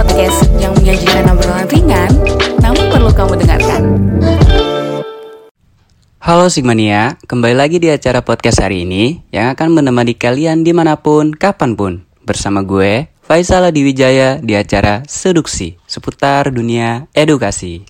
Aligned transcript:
podcast 0.00 0.48
yang 0.56 0.72
menyajikan 0.80 1.28
obrolan 1.28 1.68
ringan, 1.68 2.08
namun 2.64 2.88
perlu 2.88 3.12
kamu 3.12 3.36
dengarkan. 3.36 3.82
Halo 6.16 6.48
Sigmania, 6.48 7.20
kembali 7.28 7.52
lagi 7.52 7.76
di 7.76 7.92
acara 7.92 8.24
podcast 8.24 8.64
hari 8.64 8.88
ini 8.88 9.20
yang 9.28 9.52
akan 9.52 9.76
menemani 9.76 10.16
kalian 10.16 10.64
di 10.64 10.72
mana 10.72 10.96
pun, 10.96 11.36
kapan 11.36 11.76
pun. 11.76 11.92
Bersama 12.24 12.64
gue, 12.64 13.12
Faisal 13.20 13.68
Adiwijaya 13.68 14.40
di 14.40 14.56
acara 14.56 15.04
Seduksi, 15.04 15.76
seputar 15.84 16.48
dunia 16.48 17.04
edukasi. 17.12 17.84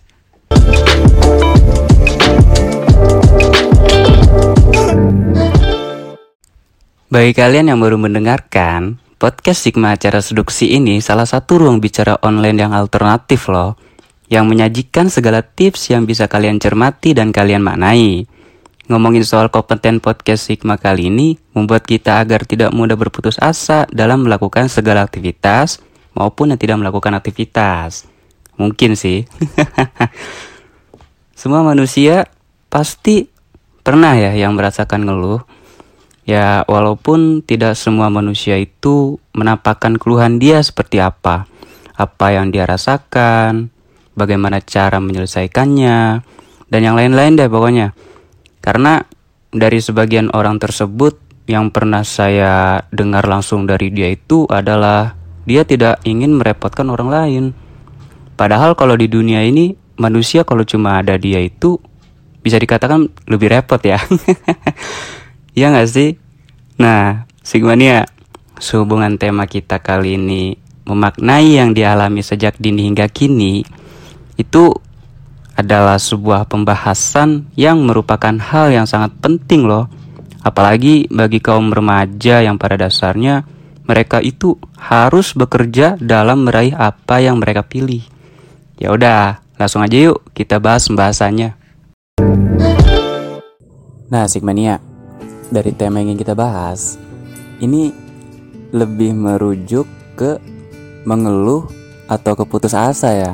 Bagi 7.07 7.33
kalian 7.39 7.71
yang 7.71 7.79
baru 7.79 8.03
mendengarkan, 8.03 8.99
podcast 9.21 9.69
Sigma 9.69 9.93
acara 9.93 10.25
seduksi 10.25 10.73
ini 10.73 11.05
salah 11.05 11.29
satu 11.29 11.61
ruang 11.61 11.77
bicara 11.77 12.17
online 12.25 12.65
yang 12.65 12.73
alternatif 12.73 13.53
loh, 13.53 13.77
yang 14.33 14.49
menyajikan 14.49 15.13
segala 15.13 15.45
tips 15.45 15.93
yang 15.93 16.09
bisa 16.09 16.25
kalian 16.25 16.57
cermati 16.57 17.13
dan 17.13 17.29
kalian 17.29 17.61
maknai. 17.61 18.25
Ngomongin 18.89 19.23
soal 19.23 19.53
kompeten 19.53 20.01
podcast 20.01 20.49
Sigma 20.49 20.81
kali 20.81 21.13
ini 21.13 21.37
membuat 21.53 21.85
kita 21.85 22.17
agar 22.17 22.49
tidak 22.49 22.73
mudah 22.73 22.97
berputus 22.97 23.37
asa 23.39 23.85
dalam 23.93 24.25
melakukan 24.25 24.73
segala 24.73 25.05
aktivitas 25.05 25.85
maupun 26.17 26.57
yang 26.57 26.59
tidak 26.59 26.81
melakukan 26.81 27.13
aktivitas. 27.13 28.09
Mungkin 28.57 28.97
sih. 28.97 29.29
Semua 31.41 31.61
manusia 31.61 32.25
pasti 32.73 33.29
pernah 33.85 34.17
ya 34.17 34.33
yang 34.33 34.57
merasakan 34.57 35.05
ngeluh 35.05 35.60
Ya, 36.31 36.63
walaupun 36.71 37.43
tidak 37.43 37.75
semua 37.75 38.07
manusia 38.07 38.55
itu 38.55 39.19
menampakkan 39.35 39.99
keluhan 39.99 40.39
dia 40.39 40.63
seperti 40.63 41.03
apa, 41.03 41.51
apa 41.99 42.27
yang 42.31 42.55
dia 42.55 42.71
rasakan, 42.71 43.75
bagaimana 44.15 44.63
cara 44.63 45.03
menyelesaikannya, 45.03 46.23
dan 46.71 46.81
yang 46.87 46.95
lain-lain 46.95 47.35
deh 47.35 47.51
pokoknya. 47.51 47.99
Karena 48.63 49.03
dari 49.51 49.83
sebagian 49.83 50.31
orang 50.31 50.63
tersebut 50.63 51.19
yang 51.51 51.75
pernah 51.75 52.07
saya 52.07 52.87
dengar 52.95 53.27
langsung 53.27 53.67
dari 53.67 53.91
dia 53.91 54.15
itu 54.15 54.47
adalah 54.47 55.19
dia 55.51 55.67
tidak 55.67 55.99
ingin 56.07 56.39
merepotkan 56.39 56.95
orang 56.95 57.11
lain. 57.11 57.45
Padahal 58.39 58.79
kalau 58.79 58.95
di 58.95 59.11
dunia 59.11 59.43
ini 59.43 59.75
manusia 59.99 60.47
kalau 60.47 60.63
cuma 60.63 61.03
ada 61.03 61.19
dia 61.19 61.43
itu 61.43 61.75
bisa 62.39 62.55
dikatakan 62.55 63.11
lebih 63.27 63.51
repot 63.51 63.83
ya. 63.83 63.99
Ya 65.55 65.75
nggak 65.75 65.91
sih? 65.91 66.11
Nah, 66.79 67.27
Sigmania, 67.43 68.07
sehubungan 68.63 69.19
tema 69.19 69.51
kita 69.51 69.83
kali 69.83 70.15
ini 70.15 70.55
memaknai 70.87 71.59
yang 71.59 71.75
dialami 71.75 72.23
sejak 72.23 72.59
dini 72.59 72.87
hingga 72.87 73.11
kini, 73.11 73.67
itu 74.39 74.75
adalah 75.59 76.01
sebuah 76.01 76.49
pembahasan 76.49 77.51
yang 77.59 77.85
merupakan 77.85 78.33
hal 78.33 78.73
yang 78.73 78.87
sangat 78.89 79.13
penting 79.21 79.69
loh. 79.69 79.91
Apalagi 80.41 81.05
bagi 81.13 81.37
kaum 81.43 81.69
remaja 81.69 82.41
yang 82.41 82.57
pada 82.57 82.81
dasarnya 82.81 83.45
mereka 83.85 84.25
itu 84.25 84.57
harus 84.81 85.37
bekerja 85.37 86.01
dalam 86.01 86.49
meraih 86.49 86.73
apa 86.73 87.21
yang 87.21 87.37
mereka 87.37 87.61
pilih. 87.67 88.01
Ya 88.81 88.95
udah, 88.95 89.45
langsung 89.61 89.85
aja 89.85 89.99
yuk 90.01 90.25
kita 90.33 90.57
bahas 90.57 90.89
pembahasannya. 90.89 91.53
Nah, 94.09 94.25
Sigmania, 94.27 94.81
dari 95.51 95.75
tema 95.75 95.99
yang 96.01 96.17
kita 96.17 96.33
bahas 96.33 96.97
ini 97.61 97.93
lebih 98.71 99.13
merujuk 99.13 99.85
ke 100.15 100.39
mengeluh 101.05 101.67
atau 102.11 102.33
keputus 102.35 102.75
asa 102.75 103.11
ya. 103.15 103.33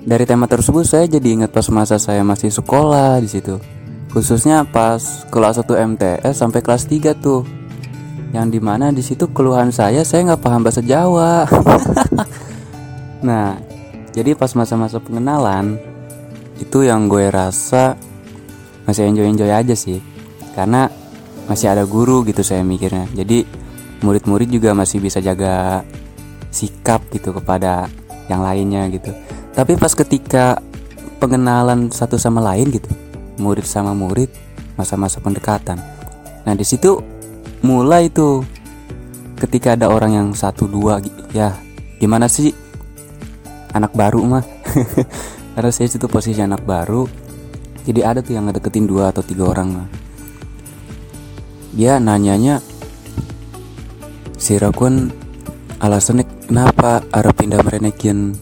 Dari 0.00 0.24
tema 0.24 0.48
tersebut 0.48 0.84
saya 0.88 1.04
jadi 1.04 1.40
ingat 1.40 1.52
pas 1.52 1.68
masa 1.68 2.00
saya 2.00 2.24
masih 2.24 2.48
sekolah 2.48 3.20
di 3.20 3.28
situ. 3.28 3.60
Khususnya 4.10 4.66
pas 4.66 5.28
kelas 5.30 5.60
1 5.62 5.94
MTS 5.94 6.34
sampai 6.34 6.60
kelas 6.64 6.88
3 6.88 7.14
tuh. 7.14 7.44
Yang 8.30 8.46
di 8.58 8.60
mana 8.62 8.94
di 8.94 9.02
situ 9.04 9.28
keluhan 9.30 9.70
saya 9.70 10.02
saya 10.02 10.32
nggak 10.32 10.42
paham 10.42 10.64
bahasa 10.64 10.80
Jawa. 10.80 11.44
nah, 13.28 13.60
jadi 14.16 14.34
pas 14.34 14.50
masa-masa 14.56 14.98
pengenalan 14.98 15.76
itu 16.58 16.84
yang 16.84 17.06
gue 17.06 17.28
rasa 17.28 17.94
masih 18.88 19.06
enjoy-enjoy 19.06 19.50
aja 19.52 19.74
sih. 19.76 20.00
Karena 20.56 20.90
masih 21.50 21.66
ada 21.66 21.82
guru 21.82 22.22
gitu 22.22 22.46
saya 22.46 22.62
mikirnya. 22.62 23.10
Jadi 23.10 23.42
murid-murid 24.06 24.46
juga 24.46 24.70
masih 24.70 25.02
bisa 25.02 25.18
jaga 25.18 25.82
sikap 26.54 27.02
gitu 27.10 27.34
kepada 27.34 27.90
yang 28.30 28.46
lainnya 28.46 28.86
gitu. 28.94 29.10
Tapi 29.50 29.74
pas 29.74 29.90
ketika 29.90 30.62
pengenalan 31.18 31.90
satu 31.90 32.14
sama 32.14 32.38
lain 32.38 32.70
gitu 32.70 32.86
murid 33.42 33.66
sama 33.66 33.90
murid 33.90 34.30
masa-masa 34.78 35.18
pendekatan. 35.18 35.82
Nah 36.46 36.54
di 36.54 36.62
situ 36.62 37.02
mulai 37.66 38.06
tuh 38.06 38.46
ketika 39.42 39.74
ada 39.74 39.90
orang 39.90 40.14
yang 40.14 40.28
satu 40.30 40.70
dua 40.70 41.02
ya 41.34 41.58
gimana 41.98 42.30
sih? 42.30 42.54
Anak 43.74 43.90
baru 43.98 44.22
mah. 44.22 44.46
Karena 45.58 45.70
saya 45.74 45.90
itu 45.90 46.06
posisi 46.06 46.38
anak 46.38 46.62
baru 46.62 47.04
jadi 47.84 48.00
ada 48.06 48.20
tuh 48.20 48.36
yang 48.36 48.48
ngedeketin 48.48 48.86
dua 48.86 49.10
atau 49.10 49.24
tiga 49.24 49.48
orang 49.48 49.68
mah 49.72 49.88
dia 51.74 52.02
nanyanya 52.02 52.58
si 54.40 54.58
Rakun 54.58 55.10
alasannya 55.78 56.26
kenapa 56.48 57.06
harus 57.14 57.34
pindah 57.36 57.60
merenekin 57.62 58.34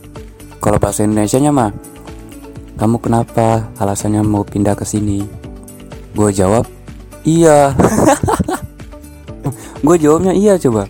kalau 0.59 0.81
bahasa 0.83 1.06
Indonesia 1.06 1.39
nya 1.39 1.55
mah 1.55 1.71
kamu 2.78 3.03
kenapa 3.03 3.66
alasannya 3.75 4.22
mau 4.22 4.47
pindah 4.47 4.78
ke 4.78 4.87
sini? 4.87 5.27
Gue 6.15 6.31
jawab 6.31 6.62
iya. 7.27 7.75
Gue 9.87 9.99
jawabnya 9.99 10.31
iya 10.31 10.55
coba. 10.55 10.87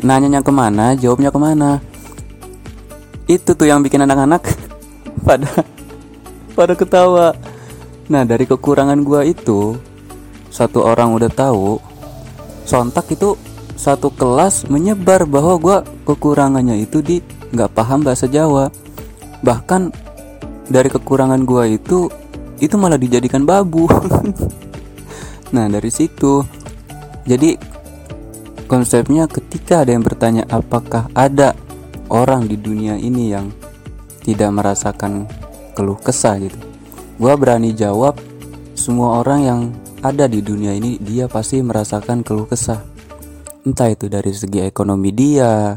Nanyanya 0.00 0.40
ke 0.40 0.48
mana 0.48 0.96
jawabnya 0.96 1.28
ke 1.28 1.36
mana? 1.36 1.84
Itu 3.28 3.52
tuh 3.52 3.68
yang 3.68 3.84
bikin 3.84 4.00
anak-anak 4.00 4.40
pada 5.28 5.48
pada 6.56 6.72
ketawa. 6.72 7.36
Nah 8.08 8.24
dari 8.24 8.48
kekurangan 8.48 9.04
gue 9.04 9.36
itu 9.36 9.76
satu 10.58 10.82
orang 10.82 11.14
udah 11.14 11.30
tahu 11.30 11.78
sontak 12.66 13.14
itu 13.14 13.38
satu 13.78 14.10
kelas 14.10 14.66
menyebar 14.66 15.22
bahwa 15.22 15.54
gue 15.54 15.78
kekurangannya 16.02 16.82
itu 16.82 16.98
di 16.98 17.22
nggak 17.54 17.78
paham 17.78 18.02
bahasa 18.02 18.26
Jawa. 18.26 18.74
Bahkan 19.46 19.94
dari 20.66 20.90
kekurangan 20.90 21.46
gue 21.46 21.78
itu 21.78 22.10
itu 22.58 22.74
malah 22.74 22.98
dijadikan 22.98 23.46
babu. 23.46 23.86
Nah 25.48 25.64
dari 25.64 25.88
situ. 25.88 26.44
Jadi 27.24 27.56
konsepnya 28.68 29.24
ketika 29.24 29.80
ada 29.80 29.96
yang 29.96 30.04
bertanya 30.04 30.44
apakah 30.44 31.08
ada 31.16 31.56
orang 32.12 32.44
di 32.44 32.60
dunia 32.60 33.00
ini 33.00 33.32
yang 33.32 33.48
tidak 34.20 34.52
merasakan 34.52 35.24
keluh 35.72 35.96
kesah? 35.96 36.36
gitu. 36.36 36.60
Gue 37.16 37.32
berani 37.40 37.72
jawab 37.72 38.20
semua 38.76 39.24
orang 39.24 39.40
yang 39.40 39.60
ada 40.02 40.30
di 40.30 40.40
dunia 40.42 40.74
ini 40.74 40.98
dia 40.98 41.26
pasti 41.26 41.62
merasakan 41.62 42.22
keluh 42.22 42.46
kesah. 42.46 42.82
Entah 43.66 43.90
itu 43.90 44.06
dari 44.06 44.32
segi 44.32 44.64
ekonomi 44.64 45.10
dia 45.12 45.76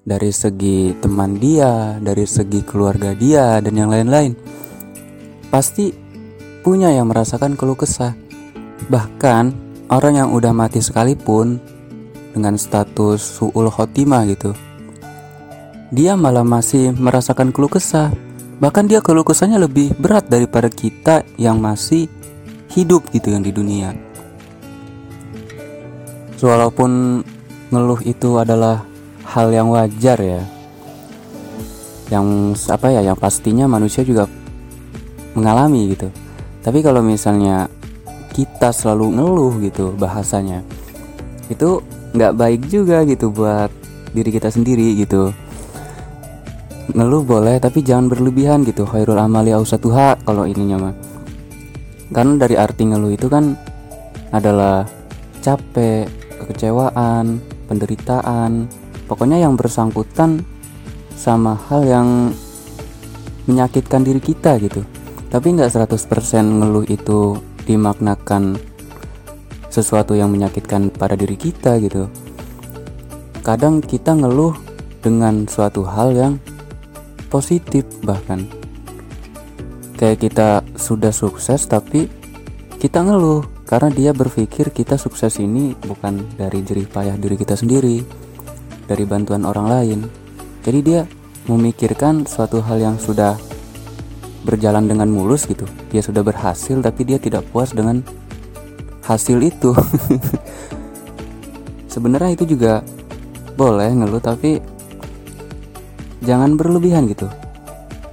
dari 0.00 0.32
segi 0.32 0.96
teman 0.96 1.36
dia 1.36 2.00
dari 2.00 2.24
segi 2.24 2.64
keluarga 2.64 3.12
dia 3.14 3.58
dan 3.58 3.74
yang 3.76 3.90
lain-lain. 3.90 4.32
Pasti 5.50 5.90
punya 6.62 6.94
yang 6.94 7.10
merasakan 7.10 7.58
keluh 7.58 7.76
kesah. 7.76 8.14
Bahkan 8.88 9.44
orang 9.90 10.14
yang 10.14 10.28
udah 10.30 10.54
mati 10.54 10.78
sekalipun 10.78 11.58
dengan 12.30 12.54
status 12.54 13.18
suul 13.20 13.66
khotimah 13.68 14.22
gitu 14.30 14.54
dia 15.90 16.14
malah 16.14 16.46
masih 16.46 16.94
merasakan 16.94 17.50
keluh 17.50 17.70
kesah. 17.70 18.14
Bahkan 18.62 18.86
dia 18.86 19.02
keluh 19.02 19.26
kesahnya 19.26 19.58
lebih 19.58 19.90
berat 19.98 20.30
daripada 20.30 20.70
kita 20.70 21.26
yang 21.34 21.58
masih 21.58 22.06
hidup 22.70 23.10
gitu 23.10 23.34
yang 23.34 23.42
di 23.42 23.50
dunia. 23.50 23.90
Walaupun 26.40 27.20
ngeluh 27.68 28.00
itu 28.08 28.40
adalah 28.40 28.86
hal 29.28 29.52
yang 29.52 29.68
wajar 29.68 30.16
ya. 30.16 30.42
Yang 32.08 32.26
apa 32.72 32.90
ya, 32.90 33.04
yang 33.04 33.18
pastinya 33.18 33.68
manusia 33.68 34.02
juga 34.02 34.26
mengalami 35.36 35.94
gitu. 35.94 36.08
Tapi 36.64 36.82
kalau 36.82 37.04
misalnya 37.04 37.68
kita 38.32 38.72
selalu 38.72 39.20
ngeluh 39.20 39.54
gitu 39.62 39.92
bahasanya, 39.94 40.64
itu 41.52 41.84
nggak 42.16 42.34
baik 42.34 42.62
juga 42.66 43.06
gitu 43.06 43.30
buat 43.30 43.70
diri 44.10 44.30
kita 44.32 44.50
sendiri 44.50 44.96
gitu. 44.98 45.30
Ngeluh 46.90 47.22
boleh 47.22 47.62
tapi 47.62 47.86
jangan 47.86 48.10
berlebihan 48.10 48.66
gitu. 48.66 48.82
Khairul 48.82 49.20
amali 49.20 49.54
ausatuha 49.54 50.18
kalau 50.26 50.42
ininya 50.42 50.90
mah 50.90 51.09
karena 52.10 52.34
dari 52.42 52.58
arti 52.58 52.82
ngeluh 52.90 53.14
itu 53.14 53.30
kan 53.30 53.54
adalah 54.34 54.86
capek, 55.42 56.06
kekecewaan, 56.42 57.38
penderitaan, 57.70 58.66
pokoknya 59.06 59.42
yang 59.42 59.54
bersangkutan 59.54 60.42
sama 61.14 61.54
hal 61.70 61.86
yang 61.86 62.08
menyakitkan 63.46 64.02
diri 64.02 64.22
kita 64.22 64.58
gitu. 64.58 64.82
Tapi 65.30 65.54
nggak 65.54 65.70
100% 65.70 65.94
ngeluh 66.62 66.86
itu 66.90 67.38
dimaknakan 67.66 68.58
sesuatu 69.70 70.18
yang 70.18 70.34
menyakitkan 70.34 70.90
pada 70.90 71.14
diri 71.14 71.38
kita 71.38 71.78
gitu. 71.78 72.10
Kadang 73.46 73.78
kita 73.78 74.18
ngeluh 74.18 74.52
dengan 75.00 75.46
suatu 75.46 75.86
hal 75.86 76.12
yang 76.12 76.34
positif 77.30 77.86
bahkan 78.02 78.59
kayak 80.00 80.16
kita 80.16 80.64
sudah 80.80 81.12
sukses 81.12 81.68
tapi 81.68 82.08
kita 82.80 83.04
ngeluh 83.04 83.44
karena 83.68 83.92
dia 83.92 84.10
berpikir 84.16 84.72
kita 84.72 84.96
sukses 84.96 85.36
ini 85.36 85.76
bukan 85.76 86.24
dari 86.40 86.64
jerih 86.64 86.88
payah 86.88 87.20
diri 87.20 87.36
kita 87.36 87.52
sendiri 87.52 88.00
dari 88.88 89.04
bantuan 89.04 89.44
orang 89.44 89.68
lain. 89.68 89.98
Jadi 90.64 90.78
dia 90.80 91.04
memikirkan 91.44 92.24
suatu 92.24 92.64
hal 92.64 92.80
yang 92.80 92.96
sudah 92.96 93.36
berjalan 94.42 94.88
dengan 94.88 95.12
mulus 95.12 95.44
gitu. 95.44 95.68
Dia 95.92 96.00
sudah 96.00 96.24
berhasil 96.24 96.80
tapi 96.80 97.04
dia 97.04 97.20
tidak 97.20 97.44
puas 97.52 97.76
dengan 97.76 98.00
hasil 99.04 99.36
itu. 99.44 99.76
Sebenarnya 101.92 102.40
itu 102.40 102.56
juga 102.56 102.80
boleh 103.60 103.92
ngeluh 103.92 104.24
tapi 104.24 104.64
jangan 106.24 106.56
berlebihan 106.56 107.04
gitu. 107.12 107.28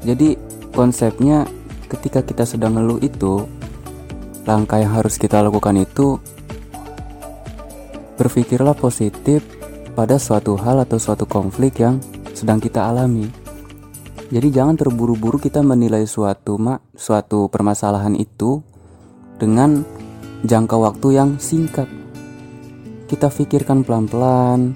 Jadi 0.03 0.35
konsepnya 0.75 1.47
ketika 1.87 2.23
kita 2.23 2.43
sedang 2.43 2.75
ngeluh 2.75 2.99
itu 2.99 3.47
langkah 4.43 4.79
yang 4.79 4.95
harus 4.95 5.15
kita 5.19 5.39
lakukan 5.43 5.75
itu 5.79 6.19
berpikirlah 8.15 8.75
positif 8.75 9.43
pada 9.95 10.19
suatu 10.21 10.55
hal 10.59 10.83
atau 10.83 10.99
suatu 10.99 11.23
konflik 11.25 11.79
yang 11.81 11.99
sedang 12.31 12.61
kita 12.61 12.85
alami 12.85 13.47
jadi 14.27 14.51
jangan 14.51 14.75
terburu-buru 14.75 15.39
kita 15.39 15.63
menilai 15.63 16.03
suatu 16.03 16.59
mak 16.59 16.83
suatu 16.99 17.47
permasalahan 17.47 18.11
itu 18.19 18.59
dengan 19.39 19.87
jangka 20.43 20.75
waktu 20.75 21.07
yang 21.15 21.29
singkat. 21.39 21.87
Kita 23.07 23.31
pikirkan 23.31 23.87
pelan-pelan 23.87 24.75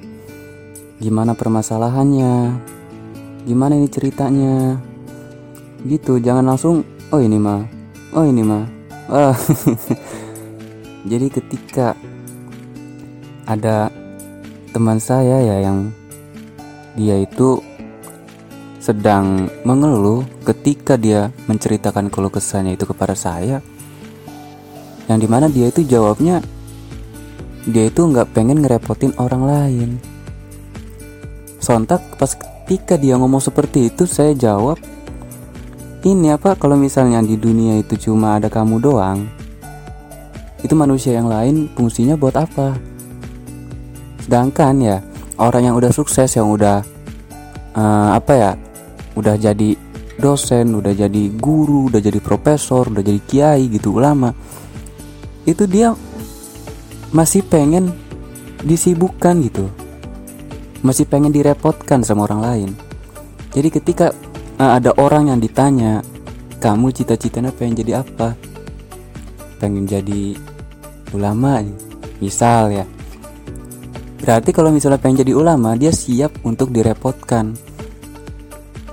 gimana 1.04 1.36
permasalahannya, 1.36 2.64
gimana 3.44 3.74
ini 3.76 3.92
ceritanya. 3.92 4.80
Gitu, 5.84 6.22
jangan 6.24 6.46
langsung 6.48 6.88
oh 7.12 7.20
ini 7.20 7.38
mah, 7.38 7.62
oh 8.16 8.24
ini 8.24 8.44
mah. 8.44 8.64
Ah. 9.12 9.36
Jadi 11.12 11.28
ketika 11.28 11.98
ada 13.44 13.92
teman 14.72 14.98
saya 15.04 15.44
ya 15.44 15.56
yang 15.68 15.92
dia 16.96 17.20
itu 17.20 17.60
sedang 18.80 19.52
mengeluh 19.68 20.24
ketika 20.48 20.96
dia 20.96 21.30
menceritakan 21.46 22.08
keluh 22.08 22.32
kesahnya 22.32 22.74
itu 22.74 22.88
kepada 22.88 23.14
saya 23.14 23.60
yang 25.06 25.20
di 25.20 25.28
mana 25.28 25.52
dia 25.52 25.70
itu 25.70 25.84
jawabnya 25.86 26.40
dia 27.68 27.92
itu 27.92 28.02
nggak 28.02 28.34
pengen 28.34 28.64
ngerepotin 28.64 29.14
orang 29.22 29.44
lain 29.46 29.90
sontak 31.62 32.02
pas 32.18 32.34
ketika 32.34 32.98
dia 32.98 33.20
ngomong 33.20 33.44
seperti 33.44 33.94
itu 33.94 34.10
saya 34.10 34.34
jawab 34.34 34.82
ini 36.08 36.34
apa 36.34 36.58
kalau 36.58 36.78
misalnya 36.78 37.22
di 37.22 37.38
dunia 37.38 37.78
itu 37.78 37.98
cuma 38.10 38.40
ada 38.42 38.50
kamu 38.50 38.82
doang 38.82 39.30
itu 40.62 40.74
manusia 40.78 41.18
yang 41.18 41.30
lain 41.30 41.70
fungsinya 41.74 42.18
buat 42.18 42.38
apa 42.38 42.78
sedangkan 44.26 44.76
ya 44.82 44.98
orang 45.42 45.72
yang 45.72 45.76
udah 45.78 45.90
sukses 45.90 46.34
yang 46.38 46.50
udah 46.50 46.86
uh, 47.74 48.10
apa 48.14 48.34
ya 48.34 48.52
udah 49.18 49.36
jadi 49.36 49.76
dosen, 50.22 50.78
udah 50.78 50.94
jadi 50.94 51.24
guru, 51.34 51.90
udah 51.90 51.98
jadi 51.98 52.22
profesor, 52.22 52.88
udah 52.94 53.02
jadi 53.02 53.22
kiai 53.26 53.66
gitu 53.74 53.98
ulama. 53.98 54.32
Itu 55.44 55.66
dia 55.66 55.98
masih 57.10 57.42
pengen 57.42 57.90
disibukkan 58.62 59.42
gitu. 59.42 59.66
Masih 60.86 61.10
pengen 61.10 61.34
direpotkan 61.34 62.06
sama 62.06 62.30
orang 62.30 62.42
lain. 62.42 62.70
Jadi 63.52 63.70
ketika 63.74 64.14
ada 64.62 64.92
orang 65.02 65.34
yang 65.34 65.40
ditanya, 65.42 66.06
"Kamu 66.62 66.94
cita-citanya 66.94 67.50
pengen 67.50 67.82
jadi 67.82 68.06
apa?" 68.06 68.38
Pengen 69.58 69.90
jadi 69.90 70.38
ulama 71.14 71.66
misal 72.22 72.70
ya. 72.70 72.86
Berarti 74.22 74.54
kalau 74.54 74.70
misalnya 74.70 75.02
pengen 75.02 75.26
jadi 75.26 75.34
ulama, 75.34 75.74
dia 75.74 75.90
siap 75.90 76.46
untuk 76.46 76.70
direpotkan 76.70 77.58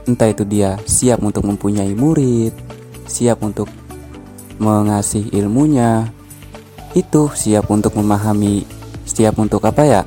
entah 0.09 0.33
itu 0.33 0.49
dia 0.49 0.81
siap 0.89 1.21
untuk 1.21 1.45
mempunyai 1.45 1.93
murid, 1.93 2.57
siap 3.05 3.45
untuk 3.45 3.69
mengasih 4.57 5.29
ilmunya, 5.37 6.09
itu 6.97 7.29
siap 7.37 7.69
untuk 7.69 7.93
memahami, 7.93 8.65
siap 9.05 9.37
untuk 9.37 9.61
apa 9.69 9.85
ya, 9.85 10.03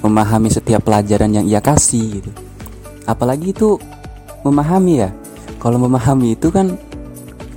memahami 0.00 0.48
setiap 0.48 0.86
pelajaran 0.86 1.34
yang 1.34 1.44
ia 1.50 1.58
kasih 1.58 2.22
gitu. 2.22 2.30
Apalagi 3.04 3.50
itu 3.50 3.82
memahami 4.42 5.06
ya, 5.06 5.10
kalau 5.62 5.78
memahami 5.78 6.34
itu 6.34 6.50
kan 6.50 6.74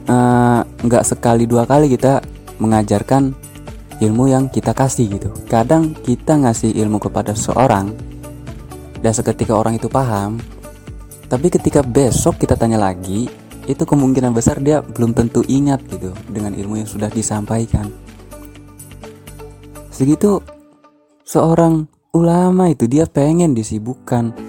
eh, 0.06 0.60
nggak 0.66 1.04
uh, 1.04 1.08
sekali 1.08 1.50
dua 1.50 1.66
kali 1.66 1.90
kita 1.90 2.22
mengajarkan 2.62 3.34
ilmu 4.02 4.32
yang 4.32 4.48
kita 4.52 4.72
kasih 4.76 5.10
gitu. 5.18 5.30
Kadang 5.50 5.96
kita 6.06 6.38
ngasih 6.38 6.76
ilmu 6.76 7.02
kepada 7.02 7.34
seorang 7.34 7.92
dan 9.02 9.12
seketika 9.14 9.54
orang 9.58 9.78
itu 9.78 9.90
paham, 9.90 10.38
tapi 11.26 11.50
ketika 11.50 11.82
besok 11.82 12.38
kita 12.38 12.54
tanya 12.54 12.78
lagi, 12.78 13.26
itu 13.66 13.82
kemungkinan 13.82 14.34
besar 14.34 14.62
dia 14.62 14.82
belum 14.86 15.18
tentu 15.18 15.42
ingat 15.50 15.82
gitu 15.90 16.14
dengan 16.30 16.54
ilmu 16.54 16.78
yang 16.82 16.90
sudah 16.90 17.10
disampaikan. 17.10 17.90
Segitu 19.90 20.44
seorang 21.26 21.90
ulama 22.14 22.70
itu 22.70 22.86
dia 22.86 23.10
pengen 23.10 23.58
disibukkan 23.58 24.45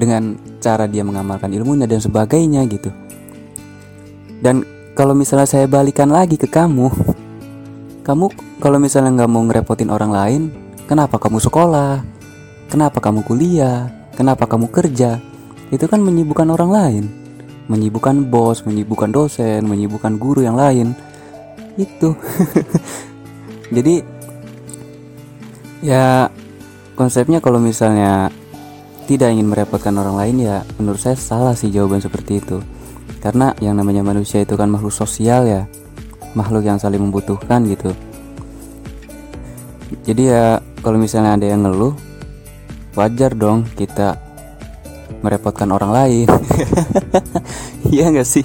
dengan 0.00 0.40
cara 0.64 0.88
dia 0.88 1.04
mengamalkan 1.04 1.52
ilmunya 1.52 1.84
dan 1.84 2.00
sebagainya 2.00 2.64
gitu. 2.72 2.88
Dan 4.40 4.64
kalau 4.96 5.12
misalnya 5.12 5.44
saya 5.44 5.68
balikan 5.68 6.08
lagi 6.08 6.40
ke 6.40 6.48
kamu, 6.48 6.88
kamu 8.00 8.32
kalau 8.56 8.80
misalnya 8.80 9.12
nggak 9.20 9.30
mau 9.30 9.44
ngerepotin 9.44 9.92
orang 9.92 10.08
lain, 10.08 10.42
kenapa 10.88 11.20
kamu 11.20 11.36
sekolah? 11.36 12.00
Kenapa 12.72 13.04
kamu 13.04 13.20
kuliah? 13.28 13.92
Kenapa 14.16 14.48
kamu 14.48 14.72
kerja? 14.72 15.20
itu 15.70 15.86
kan 15.86 16.02
menyibukkan 16.02 16.50
orang 16.50 16.70
lain 16.70 17.04
menyibukkan 17.70 18.26
bos 18.26 18.66
menyibukkan 18.66 19.14
dosen 19.14 19.62
menyibukkan 19.62 20.18
guru 20.18 20.42
yang 20.42 20.58
lain 20.58 20.98
itu 21.78 22.18
jadi 23.74 24.02
ya 25.80 26.26
konsepnya 26.98 27.38
kalau 27.38 27.62
misalnya 27.62 28.34
tidak 29.10 29.34
ingin 29.34 29.50
merepotkan 29.50 29.98
orang 29.98 30.14
lain 30.14 30.36
ya 30.46 30.62
menurut 30.78 31.02
saya 31.02 31.18
salah 31.18 31.58
sih 31.58 31.66
jawaban 31.66 31.98
seperti 31.98 32.38
itu. 32.38 32.62
Karena 33.18 33.50
yang 33.58 33.74
namanya 33.74 34.06
manusia 34.06 34.38
itu 34.38 34.54
kan 34.54 34.70
makhluk 34.70 34.94
sosial 34.94 35.50
ya. 35.50 35.66
Makhluk 36.38 36.62
yang 36.62 36.78
saling 36.78 37.02
membutuhkan 37.02 37.66
gitu. 37.66 37.90
Jadi 40.06 40.30
ya 40.30 40.62
kalau 40.78 40.94
misalnya 40.94 41.34
ada 41.34 41.42
yang 41.42 41.66
ngeluh 41.66 41.90
wajar 42.94 43.34
dong 43.34 43.66
kita 43.74 44.14
merepotkan 45.26 45.74
orang 45.74 45.90
lain. 45.90 46.28
Iya 47.90 48.12
nggak 48.12 48.28
sih? 48.28 48.44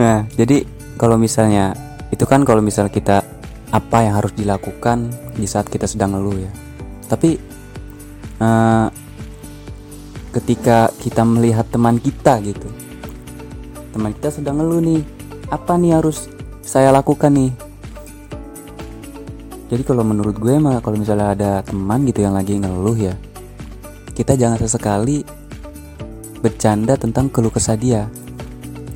Nah 0.00 0.24
jadi 0.38 0.64
kalau 0.96 1.20
misalnya 1.20 1.76
itu 2.08 2.24
kan 2.24 2.46
kalau 2.46 2.64
misal 2.64 2.88
kita 2.88 3.20
apa 3.74 3.98
yang 4.06 4.16
harus 4.16 4.32
dilakukan 4.32 5.12
di 5.36 5.44
saat 5.44 5.68
kita 5.68 5.84
sedang 5.84 6.16
ngeluh 6.16 6.38
ya. 6.40 6.52
Tapi 7.10 7.36
uh, 8.40 8.88
ketika 10.34 10.92
kita 11.00 11.24
melihat 11.24 11.64
teman 11.68 11.96
kita 11.96 12.40
gitu 12.44 12.68
teman 13.92 14.12
kita 14.12 14.28
sedang 14.34 14.60
ngeluh 14.60 14.82
nih 14.82 15.02
apa 15.48 15.80
nih 15.80 15.96
harus 15.96 16.28
saya 16.60 16.92
lakukan 16.92 17.32
nih 17.32 17.52
jadi 19.68 19.82
kalau 19.84 20.04
menurut 20.04 20.36
gue 20.36 20.54
mah 20.56 20.80
kalau 20.80 20.96
misalnya 21.00 21.32
ada 21.32 21.50
teman 21.64 22.04
gitu 22.08 22.24
yang 22.24 22.36
lagi 22.36 22.56
ngeluh 22.56 22.96
ya 22.96 23.14
kita 24.18 24.34
jangan 24.34 24.58
sesekali 24.58 25.22
bercanda 26.38 26.94
tentang 26.94 27.30
keluh 27.30 27.54
kesah 27.54 27.78
dia. 27.78 28.06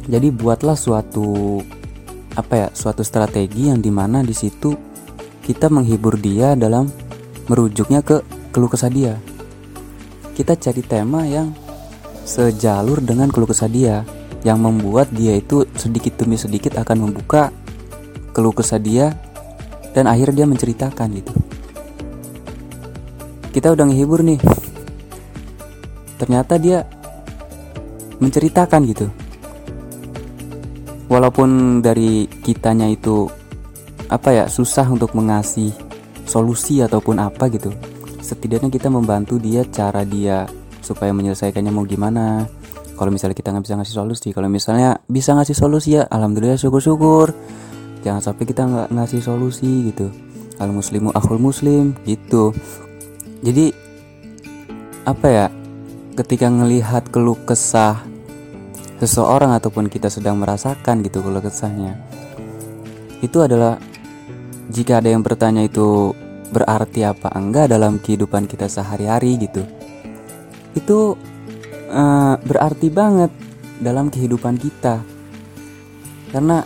Jadi 0.07 0.35
buatlah 0.35 0.75
suatu 0.75 1.59
apa 2.35 2.55
ya, 2.67 2.69
suatu 2.75 3.07
strategi 3.07 3.71
yang 3.71 3.79
di 3.79 3.91
mana 3.95 4.25
di 4.27 4.35
situ 4.35 4.75
kita 5.43 5.71
menghibur 5.71 6.19
dia 6.19 6.59
dalam 6.59 6.91
merujuknya 7.47 8.03
ke 8.03 8.23
keluh 8.51 8.71
kesah 8.71 8.91
dia. 8.91 9.15
Kita 10.33 10.57
cari 10.57 10.81
tema 10.81 11.29
yang 11.29 11.53
sejalur 12.25 13.05
dengan 13.05 13.29
keluh 13.29 13.51
kesah 13.51 13.69
dia 13.69 14.01
yang 14.43 14.59
membuat 14.65 15.13
dia 15.13 15.37
itu 15.37 15.69
sedikit 15.77 16.17
demi 16.17 16.41
sedikit 16.41 16.81
akan 16.81 17.05
membuka 17.05 17.53
keluh 18.33 18.57
kesah 18.57 18.81
dia 18.81 19.13
dan 19.93 20.09
akhirnya 20.09 20.43
dia 20.43 20.49
menceritakan 20.49 21.09
gitu. 21.21 21.33
Kita 23.53 23.77
udah 23.77 23.85
ngehibur 23.85 24.25
nih, 24.25 24.41
ternyata 26.17 26.57
dia 26.57 26.89
menceritakan 28.17 28.81
gitu. 28.89 29.07
Walaupun 31.13 31.85
dari 31.85 32.25
kitanya 32.41 32.89
itu 32.89 33.29
apa 34.09 34.33
ya 34.33 34.45
susah 34.49 34.89
untuk 34.89 35.13
mengasih 35.13 35.77
solusi 36.25 36.81
ataupun 36.81 37.21
apa 37.21 37.53
gitu 37.53 37.92
setidaknya 38.23 38.71
kita 38.71 38.89
membantu 38.89 39.37
dia 39.43 39.67
cara 39.67 40.07
dia 40.07 40.47
supaya 40.81 41.11
menyelesaikannya 41.11 41.75
mau 41.75 41.83
gimana. 41.83 42.47
Kalau 42.95 43.11
misalnya 43.11 43.35
kita 43.35 43.51
nggak 43.51 43.65
bisa 43.67 43.77
ngasih 43.83 43.97
solusi 43.99 44.29
kalau 44.31 44.47
misalnya 44.47 45.03
bisa 45.11 45.35
ngasih 45.35 45.57
solusi 45.59 45.99
ya 45.99 46.07
alhamdulillah 46.07 46.57
syukur-syukur. 46.57 47.35
Jangan 48.07 48.23
sampai 48.23 48.45
kita 48.47 48.63
nggak 48.63 48.89
ngasih 48.95 49.21
solusi 49.21 49.91
gitu. 49.91 50.09
Al 50.63 50.71
muslimu 50.71 51.11
akhul 51.11 51.43
muslim 51.43 51.99
gitu. 52.07 52.55
Jadi 53.43 53.75
apa 55.03 55.27
ya 55.27 55.47
ketika 56.15 56.47
ngelihat 56.47 57.11
keluh 57.11 57.35
kesah 57.43 58.07
seseorang 59.03 59.51
ataupun 59.59 59.91
kita 59.91 60.07
sedang 60.07 60.39
merasakan 60.39 61.03
gitu 61.03 61.27
keluh 61.27 61.43
kesahnya 61.43 61.99
itu 63.19 63.39
adalah 63.43 63.83
jika 64.71 65.03
ada 65.03 65.11
yang 65.11 65.27
bertanya 65.27 65.67
itu 65.67 66.15
berarti 66.53 67.03
apa 67.03 67.33
enggak 67.33 67.73
dalam 67.73 67.97
kehidupan 67.99 68.45
kita 68.45 68.69
sehari-hari 68.69 69.41
gitu? 69.41 69.65
Itu 70.77 71.17
uh, 71.89 72.35
berarti 72.45 72.93
banget 72.93 73.33
dalam 73.81 74.13
kehidupan 74.13 74.61
kita. 74.61 75.01
Karena 76.31 76.65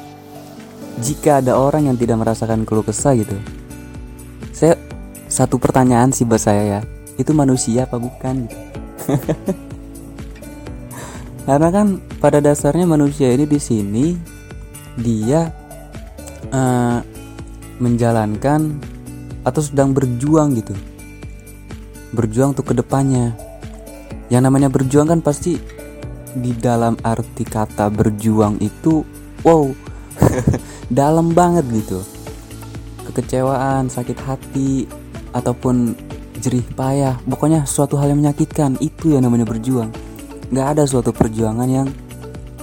jika 1.00 1.44
ada 1.44 1.60
orang 1.60 1.92
yang 1.92 1.96
tidak 1.96 2.16
merasakan 2.24 2.64
keluh 2.64 2.84
kesah 2.84 3.12
gitu 3.12 3.36
saya 4.56 4.80
satu 5.28 5.60
pertanyaan 5.60 6.08
sih 6.08 6.24
buat 6.24 6.40
saya 6.40 6.62
ya 6.64 6.80
itu 7.20 7.36
manusia 7.36 7.84
apa 7.84 8.00
bukan 8.00 8.48
gitu? 8.48 8.56
Karena 11.46 11.68
kan 11.70 12.02
pada 12.18 12.42
dasarnya 12.42 12.88
manusia 12.88 13.30
ini 13.30 13.44
di 13.46 13.60
sini 13.60 14.06
dia 14.96 15.52
uh, 16.50 16.98
menjalankan 17.78 18.80
atau 19.46 19.62
sedang 19.62 19.94
berjuang 19.94 20.58
gitu. 20.58 20.74
Berjuang 22.10 22.58
untuk 22.58 22.66
ke 22.66 22.74
depannya. 22.74 23.38
Yang 24.26 24.42
namanya 24.50 24.68
berjuang 24.68 25.06
kan 25.06 25.22
pasti 25.22 25.54
di 26.34 26.52
dalam 26.58 26.98
arti 27.06 27.46
kata 27.46 27.88
berjuang 27.88 28.58
itu 28.58 29.06
wow 29.46 29.70
dalam 30.90 31.30
banget 31.30 31.62
gitu. 31.70 32.02
Kekecewaan 33.06 33.86
sakit 33.86 34.18
hati 34.26 34.90
ataupun 35.30 35.94
jerih 36.42 36.66
payah 36.74 37.16
pokoknya 37.22 37.64
suatu 37.64 37.96
hal 37.96 38.10
yang 38.10 38.18
menyakitkan 38.18 38.74
itu 38.82 39.14
yang 39.14 39.22
namanya 39.22 39.46
berjuang. 39.46 39.94
Nggak 40.50 40.66
ada 40.74 40.82
suatu 40.90 41.14
perjuangan 41.14 41.70
yang 41.70 41.88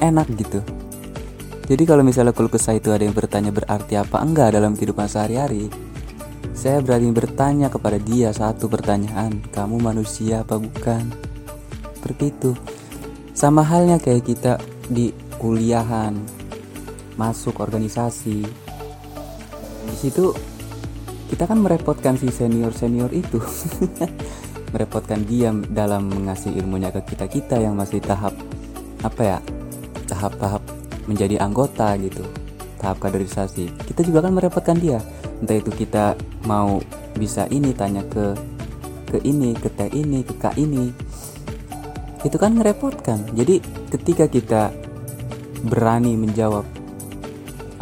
enak 0.04 0.28
gitu. 0.36 0.60
Jadi 1.64 1.84
kalau 1.88 2.04
misalnya 2.04 2.36
keluh 2.36 2.52
kesah 2.52 2.76
itu 2.76 2.92
ada 2.92 3.08
yang 3.08 3.16
bertanya 3.16 3.56
berarti 3.56 3.96
apa? 3.96 4.20
Enggak 4.20 4.52
dalam 4.52 4.76
kehidupan 4.76 5.08
sehari-hari 5.08 5.72
saya 6.52 6.84
berani 6.84 7.16
bertanya 7.16 7.72
kepada 7.72 7.96
dia 7.96 8.36
satu 8.36 8.68
pertanyaan, 8.68 9.40
kamu 9.56 9.80
manusia 9.80 10.44
apa 10.44 10.60
bukan? 10.60 11.08
Seperti 11.96 12.36
itu. 12.36 12.52
Sama 13.32 13.64
halnya 13.64 13.96
kayak 13.98 14.28
kita 14.28 14.54
di 14.92 15.16
kuliahan, 15.40 16.20
masuk 17.16 17.64
organisasi. 17.64 18.44
Di 19.88 19.96
situ 19.96 20.36
kita 21.32 21.48
kan 21.48 21.64
merepotkan 21.64 22.20
si 22.20 22.28
senior-senior 22.28 23.10
itu. 23.16 23.40
merepotkan 24.74 25.22
dia 25.30 25.54
dalam 25.70 26.10
mengasih 26.10 26.50
ilmunya 26.58 26.90
ke 26.90 27.14
kita-kita 27.14 27.62
yang 27.62 27.78
masih 27.78 28.02
tahap 28.02 28.34
apa 29.06 29.22
ya? 29.22 29.40
tahap-tahap 30.04 30.62
menjadi 31.08 31.40
anggota 31.42 31.96
gitu. 31.98 32.22
Tahap 32.78 33.00
kaderisasi. 33.00 33.72
Kita 33.88 34.04
juga 34.04 34.28
kan 34.28 34.36
merepotkan 34.36 34.78
dia 34.78 35.00
entah 35.44 35.60
itu 35.60 35.76
kita 35.76 36.16
mau 36.48 36.80
bisa 37.20 37.44
ini 37.52 37.76
tanya 37.76 38.00
ke 38.08 38.32
ke 39.12 39.20
ini 39.28 39.52
ke 39.52 39.68
teh 39.68 39.92
ini 39.92 40.24
ke 40.24 40.34
kak 40.40 40.56
ini. 40.56 40.96
Itu 42.24 42.40
kan 42.40 42.56
ngerepotkan. 42.56 43.36
Jadi 43.36 43.60
ketika 43.92 44.32
kita 44.32 44.72
berani 45.68 46.16
menjawab 46.16 46.64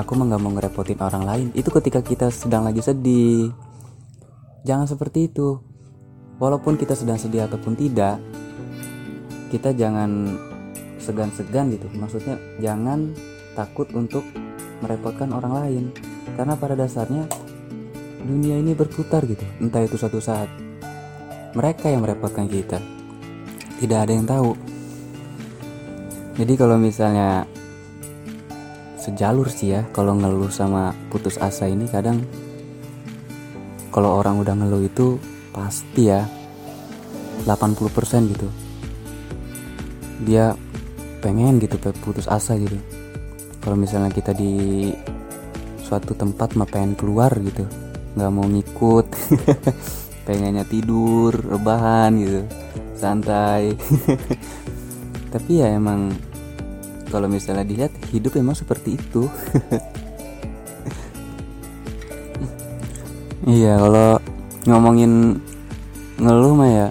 aku 0.01 0.11
mah 0.17 0.25
nggak 0.33 0.41
mau 0.41 0.51
ngerepotin 0.57 0.99
orang 1.05 1.23
lain. 1.23 1.47
Itu 1.53 1.69
ketika 1.69 2.01
kita 2.01 2.33
sedang 2.33 2.65
lagi 2.65 2.81
sedih. 2.81 3.53
Jangan 4.65 4.89
seperti 4.89 5.29
itu. 5.29 5.61
Walaupun 6.41 6.73
kita 6.81 6.97
sedang 6.97 7.21
sedih 7.21 7.45
ataupun 7.45 7.77
tidak 7.77 8.17
kita 9.53 9.77
jangan 9.77 10.41
segan-segan 10.97 11.69
gitu. 11.77 11.85
Maksudnya 11.93 12.41
jangan 12.57 13.13
takut 13.53 13.85
untuk 13.93 14.25
merepotkan 14.81 15.29
orang 15.29 15.53
lain. 15.53 15.83
Karena 16.33 16.57
pada 16.57 16.73
dasarnya 16.73 17.29
dunia 18.21 18.57
ini 18.57 18.77
berputar 18.77 19.25
gitu. 19.25 19.43
Entah 19.59 19.83
itu 19.83 19.97
suatu 19.97 20.21
saat 20.21 20.47
mereka 21.51 21.91
yang 21.91 22.05
merepotkan 22.05 22.47
kita. 22.47 22.79
Tidak 23.81 23.97
ada 23.97 24.13
yang 24.13 24.27
tahu. 24.29 24.55
Jadi 26.37 26.53
kalau 26.55 26.79
misalnya 26.79 27.43
sejalur 28.95 29.49
sih 29.49 29.73
ya 29.73 29.81
kalau 29.91 30.13
ngeluh 30.13 30.53
sama 30.53 30.93
putus 31.09 31.41
asa 31.41 31.65
ini 31.65 31.89
kadang 31.89 32.21
kalau 33.89 34.21
orang 34.21 34.37
udah 34.39 34.53
ngeluh 34.53 34.85
itu 34.85 35.17
pasti 35.51 36.07
ya 36.07 36.23
80% 37.43 38.31
gitu. 38.31 38.47
Dia 40.23 40.53
pengen 41.19 41.57
gitu 41.59 41.75
putus 41.99 42.29
asa 42.29 42.55
gitu. 42.55 42.77
Kalau 43.61 43.75
misalnya 43.77 44.13
kita 44.13 44.31
di 44.31 44.89
suatu 45.83 46.15
tempat 46.15 46.55
mah 46.55 46.69
pengen 46.69 46.95
keluar 46.95 47.35
gitu 47.35 47.67
nggak 48.15 48.31
mau 48.31 48.47
ngikut. 48.47 49.07
Pengennya 50.27 50.63
tidur 50.67 51.33
rebahan 51.33 52.11
gitu. 52.19 52.41
Santai. 52.95 53.73
Tapi 55.33 55.51
ya 55.63 55.71
emang 55.73 56.11
kalau 57.11 57.27
misalnya 57.27 57.67
dilihat 57.67 57.91
hidup 58.11 58.39
emang 58.39 58.55
seperti 58.55 58.95
itu. 58.99 59.27
Iya 63.41 63.73
kalau 63.73 64.21
ngomongin 64.69 65.41
ngeluh 66.21 66.53
mah 66.53 66.69
ya 66.69 66.87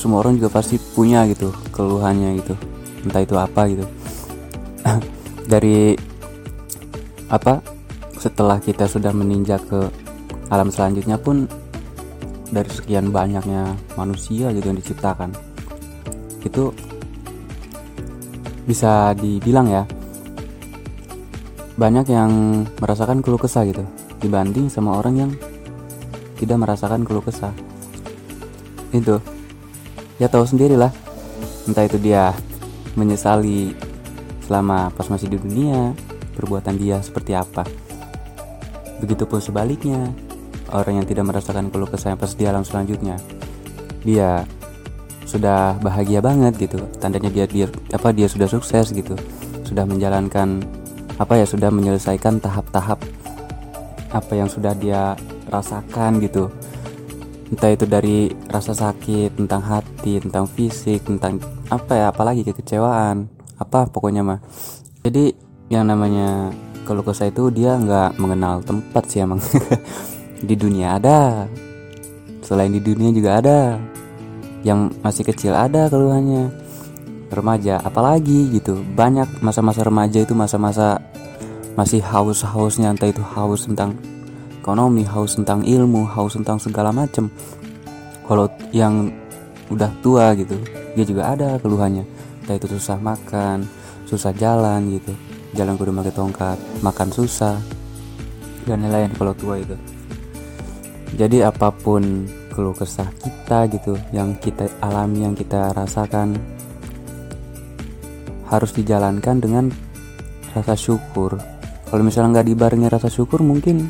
semua 0.00 0.24
orang 0.24 0.40
juga 0.40 0.48
pasti 0.48 0.80
punya 0.80 1.28
gitu 1.28 1.52
keluhannya 1.76 2.40
gitu. 2.40 2.56
Entah 3.04 3.20
itu 3.20 3.36
apa 3.36 3.68
gitu. 3.68 3.84
Dari 5.52 5.92
apa 7.28 7.60
setelah 8.16 8.64
kita 8.64 8.88
sudah 8.88 9.12
meninjak 9.12 9.60
ke 9.68 9.92
alam 10.50 10.68
selanjutnya 10.68 11.16
pun 11.16 11.46
dari 12.50 12.68
sekian 12.68 13.14
banyaknya 13.14 13.78
manusia 13.94 14.50
gitu 14.50 14.66
yang 14.66 14.78
diciptakan 14.78 15.30
itu 16.42 16.74
bisa 18.66 19.14
dibilang 19.14 19.70
ya 19.70 19.82
banyak 21.80 22.06
yang 22.12 22.30
merasakan 22.76 23.24
keluh 23.24 23.40
kesah 23.40 23.64
gitu 23.64 23.86
dibanding 24.20 24.68
sama 24.68 25.00
orang 25.00 25.14
yang 25.16 25.30
tidak 26.36 26.56
merasakan 26.60 27.04
keluh 27.04 27.24
kesah. 27.24 27.52
Itu 28.92 29.20
ya 30.16 30.28
tahu 30.28 30.44
sendiri 30.44 30.76
lah 30.76 30.92
entah 31.68 31.84
itu 31.84 31.96
dia 31.96 32.32
menyesali 32.96 33.72
selama 34.44 34.92
pas 34.92 35.08
masih 35.08 35.32
di 35.32 35.36
dunia 35.40 35.96
perbuatan 36.36 36.76
dia 36.76 37.00
seperti 37.00 37.32
apa. 37.36 37.64
Begitupun 39.00 39.40
sebaliknya 39.40 40.12
orang 40.72 41.02
yang 41.02 41.06
tidak 41.06 41.26
merasakan 41.26 41.68
keluh 41.68 41.88
kesah 41.88 42.14
pas 42.14 42.32
di 42.34 42.44
alam 42.46 42.62
selanjutnya. 42.62 43.18
Dia 44.06 44.44
sudah 45.28 45.78
bahagia 45.78 46.18
banget 46.18 46.58
gitu. 46.58 46.82
Tandanya 46.98 47.30
dia 47.30 47.46
dia 47.46 47.66
apa 47.94 48.10
dia 48.10 48.26
sudah 48.26 48.50
sukses 48.50 48.90
gitu. 48.90 49.14
Sudah 49.62 49.86
menjalankan 49.86 50.62
apa 51.20 51.38
ya 51.38 51.46
sudah 51.46 51.68
menyelesaikan 51.70 52.40
tahap-tahap 52.40 52.98
apa 54.10 54.32
yang 54.34 54.50
sudah 54.50 54.74
dia 54.74 55.14
rasakan 55.46 56.18
gitu. 56.24 56.50
Entah 57.50 57.70
itu 57.70 57.86
dari 57.86 58.30
rasa 58.46 58.74
sakit 58.74 59.34
tentang 59.34 59.62
hati 59.62 60.22
tentang 60.22 60.46
fisik 60.46 61.02
tentang 61.06 61.42
apa 61.70 61.92
ya 61.94 62.06
apalagi 62.10 62.46
kekecewaan 62.46 63.30
apa 63.58 63.86
pokoknya 63.90 64.22
mah. 64.26 64.40
Jadi 65.06 65.34
yang 65.70 65.86
namanya 65.86 66.50
kalau 66.82 67.06
kesah 67.06 67.30
itu 67.30 67.54
dia 67.54 67.78
nggak 67.78 68.18
mengenal 68.18 68.66
tempat 68.66 69.04
sih 69.06 69.22
emang 69.22 69.38
di 70.40 70.54
dunia 70.56 70.96
ada. 70.96 71.46
Selain 72.40 72.72
di 72.72 72.80
dunia 72.80 73.12
juga 73.12 73.40
ada. 73.40 73.76
Yang 74.64 74.96
masih 75.00 75.24
kecil 75.28 75.52
ada 75.52 75.88
keluhannya. 75.88 76.52
Remaja 77.30 77.78
apalagi 77.80 78.50
gitu. 78.50 78.80
Banyak 78.96 79.44
masa-masa 79.44 79.86
remaja 79.86 80.18
itu 80.20 80.34
masa-masa 80.34 80.98
masih 81.78 82.02
haus-hausnya. 82.02 82.90
Entah 82.90 83.08
itu 83.12 83.22
haus 83.22 83.68
tentang 83.68 83.94
ekonomi 84.60 85.08
haus 85.08 85.40
tentang 85.40 85.64
ilmu 85.64 86.04
haus 86.10 86.36
tentang 86.36 86.58
segala 86.58 86.90
macem. 86.90 87.30
Kalau 88.26 88.50
yang 88.74 89.08
udah 89.70 89.90
tua 90.02 90.34
gitu 90.34 90.58
dia 90.98 91.04
juga 91.06 91.32
ada 91.32 91.56
keluhannya. 91.62 92.02
Entah 92.44 92.56
itu 92.58 92.66
susah 92.76 92.98
makan 92.98 93.64
susah 94.10 94.34
jalan 94.34 94.90
gitu. 94.90 95.14
Jalan 95.54 95.78
kudu 95.78 95.94
pakai 95.94 96.14
tongkat 96.14 96.58
makan 96.82 97.08
susah 97.10 97.58
dan 98.66 98.86
lain-lain 98.86 99.10
kalau 99.18 99.34
tua 99.34 99.58
itu 99.58 99.74
jadi 101.14 101.50
apa 101.50 101.74
pun 101.74 102.28
keluh 102.54 102.74
kesah 102.74 103.08
kita 103.18 103.66
gitu 103.70 103.98
yang 104.14 104.34
kita 104.38 104.70
alami 104.82 105.26
yang 105.26 105.34
kita 105.34 105.74
rasakan 105.74 106.38
harus 108.50 108.74
dijalankan 108.74 109.38
dengan 109.38 109.64
rasa 110.54 110.74
syukur. 110.74 111.38
Kalau 111.86 112.02
misalnya 112.02 112.38
nggak 112.38 112.48
dibarengi 112.50 112.88
rasa 112.90 113.06
syukur 113.06 113.42
mungkin 113.42 113.86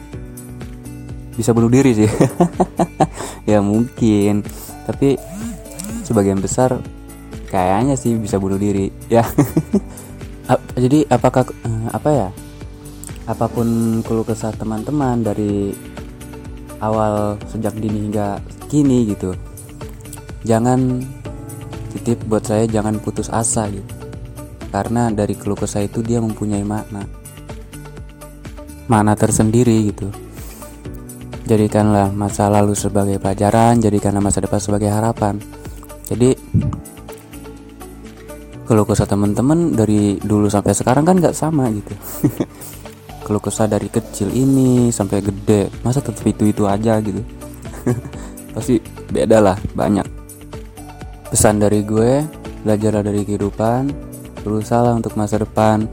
bisa 1.37 1.57
bunuh 1.57 1.73
diri 1.73 1.93
sih. 1.97 2.11
Ya 3.49 3.59
mungkin. 3.59 4.47
Tapi 4.87 5.19
sebagian 6.07 6.39
besar 6.39 6.79
kayaknya 7.51 7.99
sih 7.99 8.15
bisa 8.15 8.39
bunuh 8.39 8.61
diri 8.61 8.93
ya. 9.11 9.27
Jadi 10.85 11.03
apakah 11.11 11.49
eh, 11.51 11.87
apa 11.91 12.11
ya? 12.15 12.29
Apa 13.27 13.51
pun 13.51 13.99
keluh 14.07 14.23
kesah 14.23 14.55
teman-teman 14.55 15.25
dari 15.25 15.75
awal 16.81 17.37
sejak 17.47 17.77
dini 17.77 18.11
hingga 18.11 18.41
kini 18.67 19.13
gitu. 19.13 19.37
Jangan 20.45 21.05
titip 21.93 22.25
buat 22.27 22.45
saya 22.45 22.65
jangan 22.65 22.99
putus 22.99 23.29
asa 23.29 23.69
gitu. 23.69 23.87
Karena 24.71 25.13
dari 25.13 25.35
keluh 25.37 25.59
kesah 25.59 25.85
itu 25.85 26.01
dia 26.01 26.19
mempunyai 26.19 26.65
makna. 26.65 27.05
Makna 28.89 29.15
tersendiri 29.15 29.93
gitu. 29.93 30.09
Jadikanlah 31.47 32.15
masa 32.15 32.47
lalu 32.47 32.79
sebagai 32.79 33.19
pelajaran 33.19 33.83
jadikanlah 33.83 34.23
masa 34.23 34.41
depan 34.43 34.63
sebagai 34.63 34.89
harapan. 34.89 35.39
Jadi 36.07 36.35
keluh 38.71 38.87
kesah 38.87 39.03
teman-teman 39.03 39.75
dari 39.75 40.23
dulu 40.23 40.47
sampai 40.47 40.71
sekarang 40.71 41.03
kan 41.03 41.19
nggak 41.19 41.35
sama 41.35 41.67
gitu 41.75 41.91
keluh 43.31 43.39
kesah 43.39 43.71
dari 43.71 43.87
kecil 43.87 44.27
ini 44.35 44.91
sampai 44.91 45.23
gede. 45.23 45.71
Masa 45.87 46.03
tetap 46.03 46.27
itu 46.27 46.51
itu 46.51 46.67
aja 46.67 46.99
gitu. 46.99 47.23
Pasti 48.59 48.83
beda 49.07 49.39
lah 49.39 49.55
banyak. 49.71 50.03
Pesan 51.31 51.63
dari 51.63 51.87
gue 51.87 52.27
belajarlah 52.67 53.07
dari 53.07 53.23
kehidupan 53.23 53.87
berusaha 54.43 54.91
untuk 54.99 55.15
masa 55.15 55.39
depan. 55.39 55.87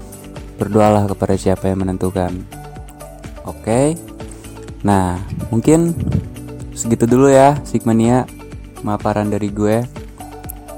Berdoalah 0.58 1.06
kepada 1.06 1.38
siapa 1.38 1.70
yang 1.70 1.86
menentukan. 1.86 2.34
Oke? 3.46 3.94
Nah 4.82 5.22
mungkin 5.54 5.94
segitu 6.74 7.06
dulu 7.06 7.30
ya 7.30 7.54
Sigmania. 7.62 8.26
Maparan 8.82 9.30
dari 9.30 9.54
gue 9.54 9.86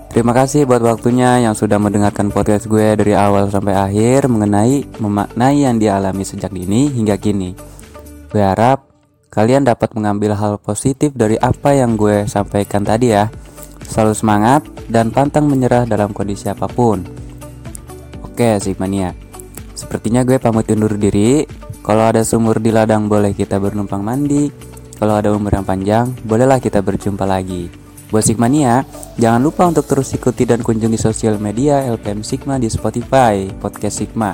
Terima 0.09 0.33
kasih 0.33 0.65
buat 0.65 0.81
waktunya 0.81 1.37
yang 1.45 1.53
sudah 1.53 1.77
mendengarkan 1.77 2.33
podcast 2.33 2.65
gue 2.65 2.97
dari 2.97 3.13
awal 3.13 3.45
sampai 3.53 3.77
akhir 3.77 4.25
mengenai 4.25 4.89
memaknai 4.97 5.69
yang 5.69 5.77
dialami 5.77 6.25
sejak 6.25 6.49
dini 6.49 6.89
hingga 6.89 7.13
kini. 7.21 7.53
Gue 8.33 8.41
harap 8.41 8.89
kalian 9.29 9.69
dapat 9.69 9.93
mengambil 9.93 10.33
hal 10.33 10.57
positif 10.57 11.13
dari 11.13 11.37
apa 11.37 11.77
yang 11.77 11.93
gue 11.93 12.25
sampaikan 12.25 12.81
tadi 12.81 13.13
ya. 13.13 13.29
Selalu 13.85 14.13
semangat 14.17 14.65
dan 14.89 15.13
pantang 15.13 15.45
menyerah 15.45 15.85
dalam 15.85 16.09
kondisi 16.09 16.49
apa 16.49 16.65
pun. 16.65 17.05
Oke, 18.25 18.57
Sigmania. 18.57 19.13
Sepertinya 19.77 20.25
gue 20.25 20.41
pamit 20.41 20.73
undur 20.73 20.97
diri. 20.97 21.45
Kalau 21.85 22.09
ada 22.09 22.25
sumur 22.25 22.57
di 22.57 22.73
ladang 22.73 23.05
boleh 23.05 23.37
kita 23.37 23.61
bernumpang 23.61 24.01
mandi. 24.01 24.49
Kalau 24.97 25.21
ada 25.21 25.29
umur 25.29 25.53
yang 25.53 25.63
panjang, 25.69 26.09
bolehlah 26.25 26.57
kita 26.57 26.81
berjumpa 26.81 27.29
lagi. 27.29 27.78
Buat 28.09 28.25
Sigmania, 28.25 28.89
jangan 29.21 29.41
lupa 29.45 29.69
untuk 29.69 29.85
terus 29.85 30.09
ikuti 30.17 30.41
dan 30.41 30.65
kunjungi 30.65 30.97
sosial 30.97 31.37
media 31.37 31.85
LPM 31.85 32.25
Sigma 32.25 32.57
di 32.57 32.65
Spotify, 32.65 33.45
Podcast 33.61 34.01
Sigma, 34.01 34.33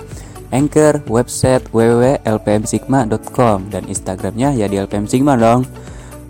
Anchor, 0.55 1.03
website 1.11 1.67
www.lpmsigma.com 1.75 3.57
dan 3.67 3.83
Instagramnya 3.91 4.55
ya 4.55 4.71
di 4.71 4.79
LPM 4.79 5.11
Sigma 5.11 5.35
dong. 5.35 5.67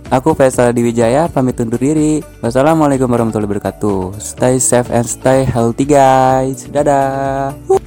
Aku 0.09 0.37
Faisal 0.37 0.73
Diwijaya, 0.73 1.25
pamit 1.29 1.57
undur 1.57 1.81
diri. 1.81 2.21
Wassalamualaikum 2.41 3.09
warahmatullahi 3.09 3.57
wabarakatuh. 3.57 4.21
Stay 4.21 4.61
safe 4.61 4.89
and 4.93 5.05
stay 5.05 5.41
healthy 5.45 5.85
guys. 5.85 6.69
Dadah. 6.69 7.84